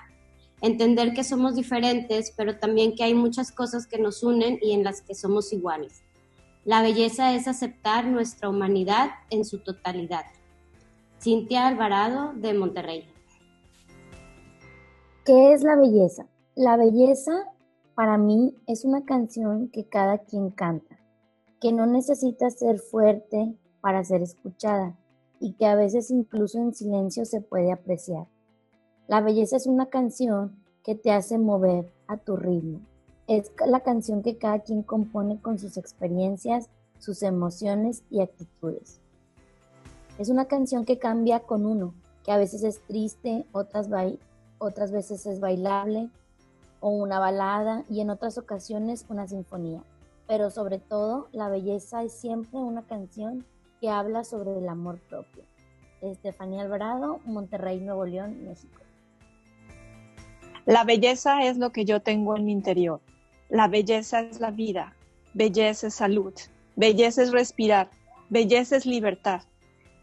entender 0.61 1.15
que 1.15 1.25
somos 1.25 1.55
diferentes, 1.55 2.35
pero 2.37 2.59
también 2.59 2.95
que 2.95 3.05
hay 3.05 3.15
muchas 3.15 3.53
cosas 3.53 3.87
que 3.87 3.99
nos 3.99 4.23
unen 4.23 4.59
y 4.61 4.73
en 4.73 4.85
las 4.85 5.01
que 5.01 5.15
somos 5.15 5.51
iguales. 5.53 6.03
La 6.67 6.83
belleza 6.83 7.35
es 7.35 7.49
aceptar 7.49 8.07
nuestra 8.07 8.51
humanidad 8.51 9.13
en 9.31 9.47
su 9.47 9.61
totalidad. 9.61 10.27
Cintia 11.19 11.67
Alvarado 11.67 12.35
de 12.35 12.53
Monterrey. 12.53 13.09
¿Qué 15.25 15.55
es 15.55 15.63
la 15.63 15.77
belleza? 15.77 16.27
La 16.55 16.77
belleza 16.77 17.33
para 17.95 18.19
mí 18.19 18.55
es 18.67 18.85
una 18.85 19.07
canción 19.07 19.71
que 19.71 19.89
cada 19.89 20.19
quien 20.19 20.51
canta, 20.51 20.99
que 21.63 21.73
no 21.73 21.87
necesita 21.87 22.51
ser 22.51 22.79
fuerte 22.79 23.57
para 23.81 24.05
ser 24.05 24.21
escuchada 24.21 24.99
y 25.41 25.55
que 25.55 25.65
a 25.65 25.75
veces 25.75 26.11
incluso 26.11 26.59
en 26.59 26.75
silencio 26.75 27.25
se 27.25 27.41
puede 27.41 27.73
apreciar. 27.73 28.27
La 29.09 29.23
belleza 29.23 29.57
es 29.57 29.67
una 29.67 29.87
canción 29.87 30.63
que 30.85 30.95
te 30.95 31.11
hace 31.11 31.39
mover 31.39 31.91
a 32.07 32.19
tu 32.19 32.37
ritmo, 32.37 32.81
es 33.31 33.53
la 33.65 33.79
canción 33.79 34.25
que 34.25 34.39
cada 34.39 34.59
quien 34.59 34.83
compone 34.83 35.41
con 35.41 35.57
sus 35.57 35.77
experiencias, 35.77 36.69
sus 36.99 37.23
emociones 37.23 38.03
y 38.11 38.23
actitudes. 38.23 39.01
Es 40.19 40.31
una 40.31 40.47
canción 40.47 40.85
que 40.85 40.99
cambia 40.99 41.39
con 41.39 41.65
uno, 41.65 41.95
que 42.25 42.33
a 42.33 42.39
veces 42.39 42.65
es 42.65 42.81
triste, 42.89 43.47
otras, 43.53 43.89
otras 44.59 44.91
veces 44.91 45.27
es 45.27 45.39
bailable 45.39 46.11
o 46.81 46.89
una 46.89 47.21
balada 47.21 47.85
y 47.89 48.01
en 48.01 48.11
otras 48.11 48.37
ocasiones 48.37 49.07
una 49.09 49.29
sinfonía. 49.29 49.85
Pero 50.27 50.51
sobre 50.51 50.81
todo, 50.81 51.29
la 51.31 51.49
belleza 51.49 52.03
es 52.03 52.13
siempre 52.13 52.59
una 52.59 52.83
canción 52.83 53.47
que 53.81 53.91
habla 53.91 54.25
sobre 54.25 54.59
el 54.59 54.69
amor 54.69 54.99
propio, 55.09 55.45
Estefanía 56.03 56.63
Alvarado, 56.63 57.21
Monterrey, 57.27 57.79
Nuevo 57.79 58.07
León, 58.07 58.45
México. 58.45 58.81
La 60.67 60.83
belleza 60.83 61.45
es 61.45 61.59
lo 61.59 61.71
que 61.71 61.85
yo 61.85 62.03
tengo 62.03 62.37
en 62.37 62.45
mi 62.45 62.51
interior. 62.51 63.01
La 63.51 63.67
belleza 63.67 64.21
es 64.21 64.39
la 64.39 64.53
vida. 64.53 64.95
Belleza 65.35 65.89
es 65.89 65.95
salud. 65.95 66.33
Belleza 66.77 67.23
es 67.23 67.33
respirar. 67.33 67.91
Belleza 68.29 68.77
es 68.77 68.87
libertad. 68.87 69.43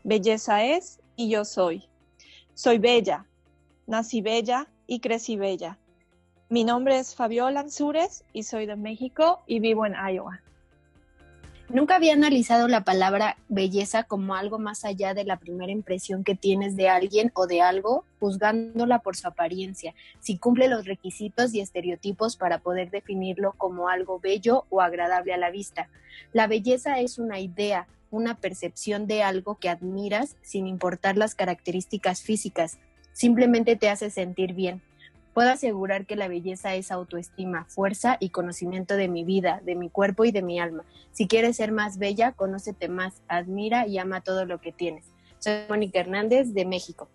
Belleza 0.03 0.65
es 0.65 0.99
y 1.15 1.29
yo 1.29 1.45
soy. 1.45 1.87
Soy 2.55 2.77
bella. 2.77 3.25
Nací 3.85 4.21
bella 4.21 4.67
y 4.85 4.99
crecí 4.99 5.37
bella. 5.37 5.79
Mi 6.49 6.65
nombre 6.65 6.99
es 6.99 7.15
Fabiola 7.15 7.61
Ansures 7.61 8.25
y 8.33 8.43
soy 8.43 8.65
de 8.65 8.75
México 8.75 9.43
y 9.47 9.61
vivo 9.61 9.85
en 9.85 9.93
Iowa. 9.93 10.41
Nunca 11.69 11.97
había 11.97 12.13
analizado 12.13 12.69
la 12.69 12.85
palabra 12.85 13.35
belleza 13.49 14.03
como 14.03 14.35
algo 14.35 14.57
más 14.57 14.85
allá 14.85 15.13
de 15.13 15.25
la 15.25 15.35
primera 15.35 15.71
impresión 15.71 16.23
que 16.23 16.33
tienes 16.33 16.77
de 16.77 16.87
alguien 16.87 17.29
o 17.33 17.45
de 17.45 17.61
algo, 17.61 18.05
juzgándola 18.21 18.99
por 18.99 19.17
su 19.17 19.27
apariencia, 19.27 19.93
si 20.21 20.37
cumple 20.37 20.69
los 20.69 20.85
requisitos 20.85 21.53
y 21.53 21.59
estereotipos 21.59 22.37
para 22.37 22.59
poder 22.59 22.89
definirlo 22.89 23.53
como 23.57 23.89
algo 23.89 24.17
bello 24.21 24.63
o 24.69 24.79
agradable 24.79 25.33
a 25.33 25.37
la 25.37 25.51
vista. 25.51 25.89
La 26.31 26.47
belleza 26.47 27.01
es 27.01 27.19
una 27.19 27.41
idea, 27.41 27.85
una 28.11 28.35
percepción 28.35 29.05
de 29.05 29.23
algo 29.23 29.55
que 29.55 29.67
admiras 29.67 30.37
sin 30.41 30.67
importar 30.67 31.17
las 31.17 31.35
características 31.35 32.21
físicas, 32.21 32.77
simplemente 33.11 33.75
te 33.75 33.89
hace 33.89 34.09
sentir 34.09 34.53
bien. 34.53 34.81
Puedo 35.37 35.51
asegurar 35.51 36.07
que 36.07 36.15
la 36.15 36.27
belleza 36.27 36.73
es 36.73 36.89
autoestima, 36.89 37.65
fuerza 37.65 38.17
y 38.19 38.31
conocimiento 38.31 38.95
de 38.95 39.07
mi 39.07 39.23
vida, 39.23 39.61
de 39.63 39.75
mi 39.75 39.87
cuerpo 39.87 40.25
y 40.25 40.31
de 40.31 40.41
mi 40.41 40.59
alma. 40.59 40.83
Si 41.11 41.27
quieres 41.27 41.57
ser 41.57 41.71
más 41.71 41.99
bella, 41.99 42.31
conócete 42.31 42.87
más, 42.87 43.21
admira 43.27 43.85
y 43.85 43.99
ama 43.99 44.21
todo 44.21 44.45
lo 44.45 44.59
que 44.59 44.71
tienes. 44.71 45.05
Soy 45.37 45.59
Mónica 45.69 45.99
Hernández 45.99 46.55
de 46.55 46.65
México. 46.65 47.07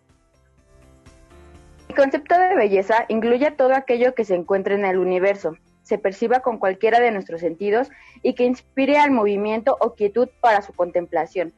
El 1.88 1.97
concepto 1.97 2.38
de 2.38 2.55
belleza 2.55 3.07
incluye 3.09 3.50
todo 3.50 3.75
aquello 3.75 4.14
que 4.14 4.25
se 4.25 4.37
encuentra 4.37 4.76
en 4.76 4.85
el 4.85 4.99
universo, 4.99 5.57
se 5.83 5.99
perciba 5.99 6.43
con 6.43 6.59
cualquiera 6.59 7.00
de 7.00 7.11
nuestros 7.11 7.41
sentidos 7.41 7.88
y 8.23 8.35
que 8.35 8.45
inspire 8.45 8.99
al 8.99 9.11
movimiento 9.11 9.76
o 9.81 9.97
quietud 9.97 10.29
para 10.41 10.62
su 10.62 10.73
contemplación. 10.75 11.52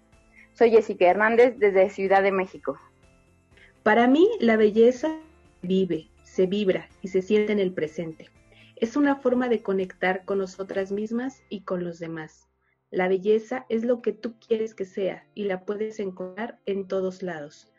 Soy 0.55 0.71
Jessica 0.71 1.05
Hernández 1.05 1.59
desde 1.59 1.91
Ciudad 1.91 2.23
de 2.23 2.33
México. 2.33 2.79
Para 3.83 4.07
mí, 4.07 4.27
la 4.41 4.57
belleza 4.57 5.11
vive, 5.61 6.09
se 6.35 6.47
vibra 6.47 6.89
y 7.01 7.09
se 7.09 7.23
siente 7.23 7.53
en 7.53 7.61
el 7.61 7.73
presente. 7.73 8.29
Es 8.75 8.97
una 8.97 9.15
forma 9.15 9.49
de 9.49 9.63
conectar 9.63 10.25
con 10.25 10.39
nosotras 10.39 10.91
mismas 10.91 11.45
y 11.49 11.61
con 11.61 11.85
los 11.85 12.01
demás. 12.01 12.49
La 12.91 13.07
belleza 13.07 13.67
es 13.69 13.85
lo 13.85 14.03
que 14.03 14.11
tú 14.11 14.35
quieres 14.41 14.75
que 14.75 14.85
sea 14.85 15.29
y 15.35 15.45
la 15.45 15.65
puedes 15.65 16.01
encontrar 16.01 16.59
en 16.67 16.89
todos 16.89 17.23
lados. 17.23 17.71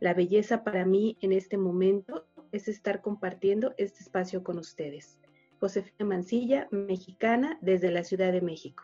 La 0.00 0.12
belleza 0.12 0.64
para 0.64 0.84
mí 0.84 1.16
en 1.20 1.30
este 1.30 1.56
momento 1.56 2.26
es 2.50 2.66
estar 2.66 3.00
compartiendo 3.00 3.74
este 3.78 4.00
espacio 4.00 4.42
con 4.42 4.58
ustedes. 4.58 5.20
Josefina 5.60 6.04
Mancilla, 6.04 6.66
mexicana 6.72 7.58
desde 7.60 7.92
la 7.92 8.02
Ciudad 8.02 8.32
de 8.32 8.40
México. 8.40 8.82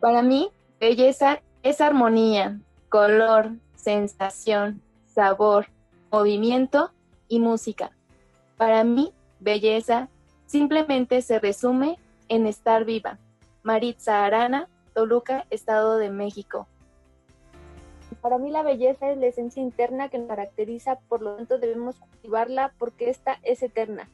Para 0.00 0.22
mí, 0.22 0.50
belleza 0.80 1.40
es 1.62 1.80
armonía, 1.80 2.60
color, 2.88 3.52
sensación, 3.76 4.82
sabor, 5.04 5.66
movimiento 6.10 6.92
y 7.30 7.38
música. 7.38 7.92
Para 8.58 8.84
mí, 8.84 9.14
belleza 9.38 10.10
simplemente 10.44 11.22
se 11.22 11.38
resume 11.38 11.98
en 12.28 12.46
estar 12.46 12.84
viva. 12.84 13.18
Maritza 13.62 14.26
Arana, 14.26 14.68
Toluca, 14.92 15.46
Estado 15.48 15.96
de 15.96 16.10
México. 16.10 16.66
Para 18.20 18.36
mí 18.36 18.50
la 18.50 18.62
belleza 18.62 19.10
es 19.10 19.16
la 19.16 19.28
esencia 19.28 19.62
interna 19.62 20.10
que 20.10 20.18
nos 20.18 20.28
caracteriza, 20.28 20.98
por 21.08 21.22
lo 21.22 21.36
tanto 21.36 21.58
debemos 21.58 21.96
cultivarla 21.96 22.74
porque 22.78 23.08
esta 23.08 23.38
es 23.42 23.62
eterna. 23.62 24.10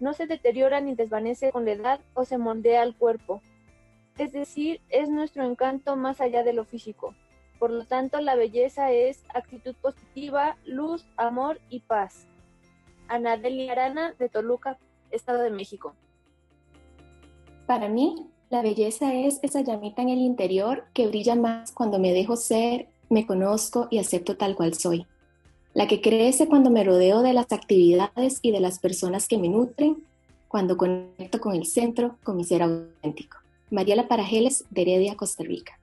No 0.00 0.14
se 0.14 0.26
deteriora 0.26 0.80
ni 0.80 0.94
desvanece 0.94 1.52
con 1.52 1.64
la 1.64 1.72
edad 1.72 2.00
o 2.14 2.24
se 2.24 2.38
moldea 2.38 2.82
al 2.82 2.96
cuerpo. 2.96 3.40
Es 4.18 4.32
decir, 4.32 4.80
es 4.88 5.08
nuestro 5.10 5.44
encanto 5.44 5.94
más 5.96 6.20
allá 6.20 6.42
de 6.42 6.54
lo 6.54 6.64
físico. 6.64 7.14
Por 7.58 7.70
lo 7.70 7.86
tanto, 7.86 8.20
la 8.20 8.34
belleza 8.34 8.90
es 8.90 9.22
actitud 9.34 9.74
positiva, 9.80 10.56
luz, 10.64 11.06
amor 11.16 11.60
y 11.68 11.80
paz. 11.80 12.26
Anadeli 13.08 13.68
Arana 13.68 14.14
de 14.18 14.28
Toluca, 14.28 14.78
Estado 15.10 15.42
de 15.42 15.50
México. 15.50 15.94
Para 17.66 17.88
mí, 17.88 18.26
la 18.48 18.62
belleza 18.62 19.12
es 19.12 19.40
esa 19.42 19.60
llamita 19.60 20.02
en 20.02 20.08
el 20.08 20.18
interior 20.18 20.84
que 20.92 21.08
brilla 21.08 21.34
más 21.34 21.72
cuando 21.72 21.98
me 21.98 22.12
dejo 22.12 22.36
ser, 22.36 22.88
me 23.08 23.26
conozco 23.26 23.88
y 23.90 23.98
acepto 23.98 24.36
tal 24.36 24.54
cual 24.54 24.74
soy. 24.74 25.06
La 25.74 25.86
que 25.86 26.00
crece 26.00 26.46
cuando 26.46 26.70
me 26.70 26.84
rodeo 26.84 27.22
de 27.22 27.32
las 27.32 27.52
actividades 27.52 28.38
y 28.42 28.52
de 28.52 28.60
las 28.60 28.78
personas 28.78 29.28
que 29.28 29.36
me 29.36 29.48
nutren, 29.48 30.04
cuando 30.48 30.76
conecto 30.76 31.40
con 31.40 31.54
el 31.54 31.66
centro, 31.66 32.16
con 32.22 32.36
mi 32.36 32.44
ser 32.44 32.62
auténtico. 32.62 33.38
Mariela 33.70 34.08
Parajeles, 34.08 34.64
de 34.70 34.82
Heredia, 34.82 35.16
Costa 35.16 35.42
Rica. 35.42 35.78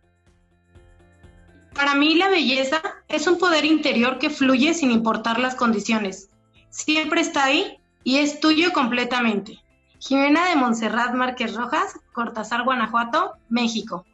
Para 1.76 1.96
mí 1.96 2.16
la 2.16 2.30
belleza 2.30 2.82
es 3.10 3.28
un 3.28 3.38
poder 3.38 3.66
interior 3.66 4.20
que 4.20 4.30
fluye 4.30 4.74
sin 4.74 4.90
importar 4.90 5.40
las 5.40 5.56
condiciones 5.56 6.30
siempre 6.74 7.22
está 7.22 7.46
ahí 7.46 7.78
y 8.04 8.18
es 8.18 8.40
tuyo 8.40 8.74
completamente. 8.74 9.60
Jimena 10.00 10.50
de 10.50 10.56
Montserrat 10.56 11.14
Márquez 11.14 11.56
Rojas, 11.56 12.00
Cortázar, 12.12 12.66
Guanajuato, 12.66 13.34
México. 13.48 14.06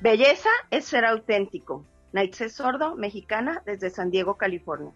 Belleza 0.00 0.48
es 0.70 0.86
ser 0.86 1.04
auténtico. 1.04 1.84
Naitze 2.12 2.48
Sordo, 2.48 2.96
mexicana, 2.96 3.62
desde 3.66 3.90
San 3.90 4.10
Diego, 4.10 4.36
California. 4.36 4.92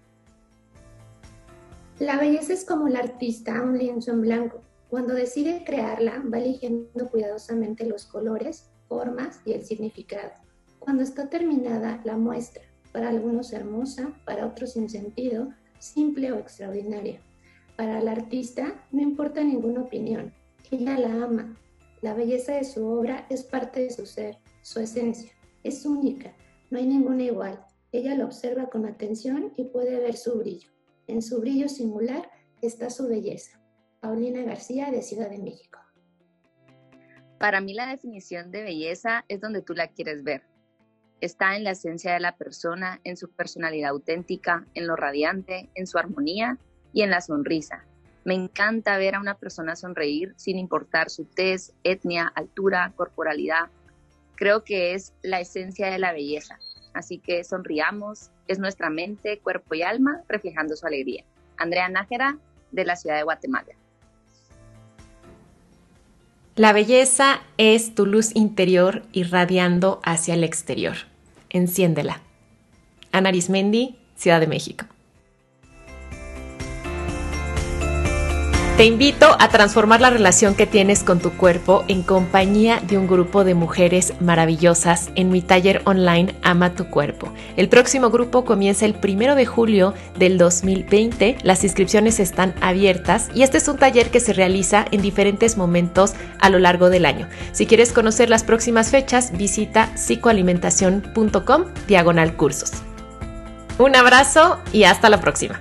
La 2.00 2.16
belleza 2.16 2.54
es 2.54 2.64
como 2.64 2.88
el 2.88 2.96
artista 2.96 3.62
un 3.62 3.78
lienzo 3.78 4.11
en 4.11 4.22
blanco. 4.22 4.62
Cuando 4.88 5.14
decide 5.14 5.62
crearla, 5.64 6.22
va 6.33 6.38
eligiendo 6.38 7.09
cuidadosamente 7.09 7.87
los 7.87 8.07
colores, 8.07 8.70
formas 8.88 9.40
y 9.44 9.52
el 9.52 9.64
significado. 9.64 10.33
Cuando 10.80 11.02
está 11.02 11.28
terminada, 11.28 12.00
la 12.04 12.16
muestra 12.16 12.62
para 12.94 13.09
algunos 13.09 13.52
hermosa, 13.52 14.14
para 14.24 14.46
otros 14.46 14.74
sin 14.74 14.88
sentido, 14.88 15.48
simple 15.80 16.30
o 16.30 16.38
extraordinaria. 16.38 17.20
Para 17.76 17.98
el 17.98 18.07
artista 18.07 18.87
no 18.92 19.02
importa 19.02 19.42
ninguna 19.42 19.80
opinión, 19.80 20.33
ella 20.70 20.96
la 20.96 21.24
ama. 21.24 21.59
La 22.02 22.14
belleza 22.14 22.54
de 22.54 22.62
su 22.62 22.87
obra 22.87 23.26
es 23.30 23.42
parte 23.42 23.80
de 23.80 23.90
su 23.90 24.07
ser, 24.07 24.38
su 24.62 24.78
esencia. 24.78 25.33
Es 25.64 25.85
única, 25.85 26.37
no 26.70 26.78
hay 26.78 26.87
ninguna 26.87 27.24
igual. 27.24 27.66
Ella 27.90 28.14
lo 28.14 28.26
observa 28.26 28.70
con 28.70 28.87
atención 28.87 29.52
y 29.57 29.64
puede 29.64 29.98
ver 29.98 30.16
su 30.16 30.38
brillo. 30.38 30.70
En 31.09 31.20
su 31.20 31.40
brillo 31.40 31.68
singular 31.68 32.30
está 32.62 32.90
su 32.90 33.09
belleza. 33.09 33.61
Paulina 33.98 34.44
García 34.44 34.92
de 34.92 35.02
Ciudad 35.02 35.30
de 35.30 35.38
México. 35.38 35.80
Para 37.40 37.61
mí 37.61 37.74
la 37.74 37.88
definición 37.88 38.52
de 38.52 38.62
belleza 38.62 39.24
es 39.26 39.40
donde 39.40 39.62
tú 39.62 39.74
la 39.74 39.88
quieres 39.88 40.22
ver 40.22 40.53
está 41.24 41.56
en 41.56 41.64
la 41.64 41.70
esencia 41.70 42.12
de 42.12 42.20
la 42.20 42.37
persona, 42.37 43.00
en 43.04 43.16
su 43.16 43.30
personalidad 43.30 43.90
auténtica, 43.90 44.66
en 44.74 44.87
lo 44.87 44.96
radiante, 44.96 45.68
en 45.74 45.87
su 45.87 45.98
armonía 45.98 46.58
y 46.92 47.02
en 47.02 47.10
la 47.10 47.20
sonrisa. 47.20 47.84
Me 48.24 48.34
encanta 48.34 48.96
ver 48.96 49.14
a 49.14 49.20
una 49.20 49.37
persona 49.37 49.76
sonreír 49.76 50.34
sin 50.37 50.58
importar 50.58 51.10
su 51.10 51.24
tez, 51.24 51.72
etnia, 51.82 52.32
altura, 52.34 52.92
corporalidad. 52.96 53.68
Creo 54.34 54.64
que 54.64 54.94
es 54.94 55.12
la 55.22 55.40
esencia 55.40 55.90
de 55.90 55.98
la 55.98 56.12
belleza. 56.12 56.58
Así 56.94 57.18
que 57.18 57.44
sonriamos, 57.44 58.30
es 58.48 58.58
nuestra 58.58 58.88
mente, 58.88 59.40
cuerpo 59.40 59.74
y 59.74 59.82
alma 59.82 60.22
reflejando 60.28 60.76
su 60.76 60.87
alegría. 60.87 61.24
Andrea 61.56 61.88
Nájera, 61.88 62.38
de 62.72 62.84
la 62.84 62.96
ciudad 62.96 63.16
de 63.16 63.24
Guatemala. 63.24 63.74
La 66.56 66.72
belleza 66.72 67.40
es 67.58 67.94
tu 67.94 68.06
luz 68.06 68.34
interior 68.37 69.02
irradiando 69.12 70.00
hacia 70.04 70.34
el 70.34 70.44
exterior. 70.44 70.94
Enciéndela. 71.54 72.20
Ana 73.12 73.28
Arismendi, 73.30 73.96
Ciudad 74.16 74.40
de 74.40 74.48
México. 74.48 74.84
Te 78.76 78.87
invito 78.87 79.37
a 79.38 79.48
transformar 79.50 80.00
la 80.00 80.10
relación 80.10 80.56
que 80.56 80.66
tienes 80.66 81.04
con 81.04 81.20
tu 81.20 81.30
cuerpo 81.30 81.84
en 81.87 82.02
compañía 82.02 82.80
de 82.84 82.98
un 82.98 83.06
grupo 83.06 83.44
de 83.44 83.54
mujeres 83.54 84.14
maravillosas 84.18 85.10
en 85.14 85.30
mi 85.30 85.42
taller 85.42 85.80
online 85.84 86.34
Ama 86.42 86.74
tu 86.74 86.90
cuerpo. 86.90 87.32
El 87.56 87.68
próximo 87.68 88.10
grupo 88.10 88.44
comienza 88.44 88.84
el 88.84 88.94
primero 88.94 89.37
de 89.37 89.46
julio 89.46 89.94
del 90.18 90.38
2020. 90.38 91.38
Las 91.44 91.62
inscripciones 91.62 92.18
están 92.18 92.52
abiertas 92.60 93.28
y 93.32 93.44
este 93.44 93.58
es 93.58 93.68
un 93.68 93.78
taller 93.78 94.10
que 94.10 94.18
se 94.18 94.32
realiza 94.32 94.87
en 94.90 95.02
diferentes 95.02 95.56
momentos 95.56 96.14
a 96.40 96.50
lo 96.50 96.58
largo 96.58 96.90
del 96.90 97.06
año. 97.06 97.28
Si 97.52 97.66
quieres 97.66 97.92
conocer 97.92 98.28
las 98.28 98.42
próximas 98.42 98.90
fechas, 98.90 99.30
visita 99.38 99.92
psicoalimentación.com 99.94 101.66
diagonal 101.87 102.34
cursos. 102.34 102.72
Un 103.78 103.94
abrazo 103.94 104.58
y 104.72 104.82
hasta 104.82 105.08
la 105.08 105.20
próxima. 105.20 105.60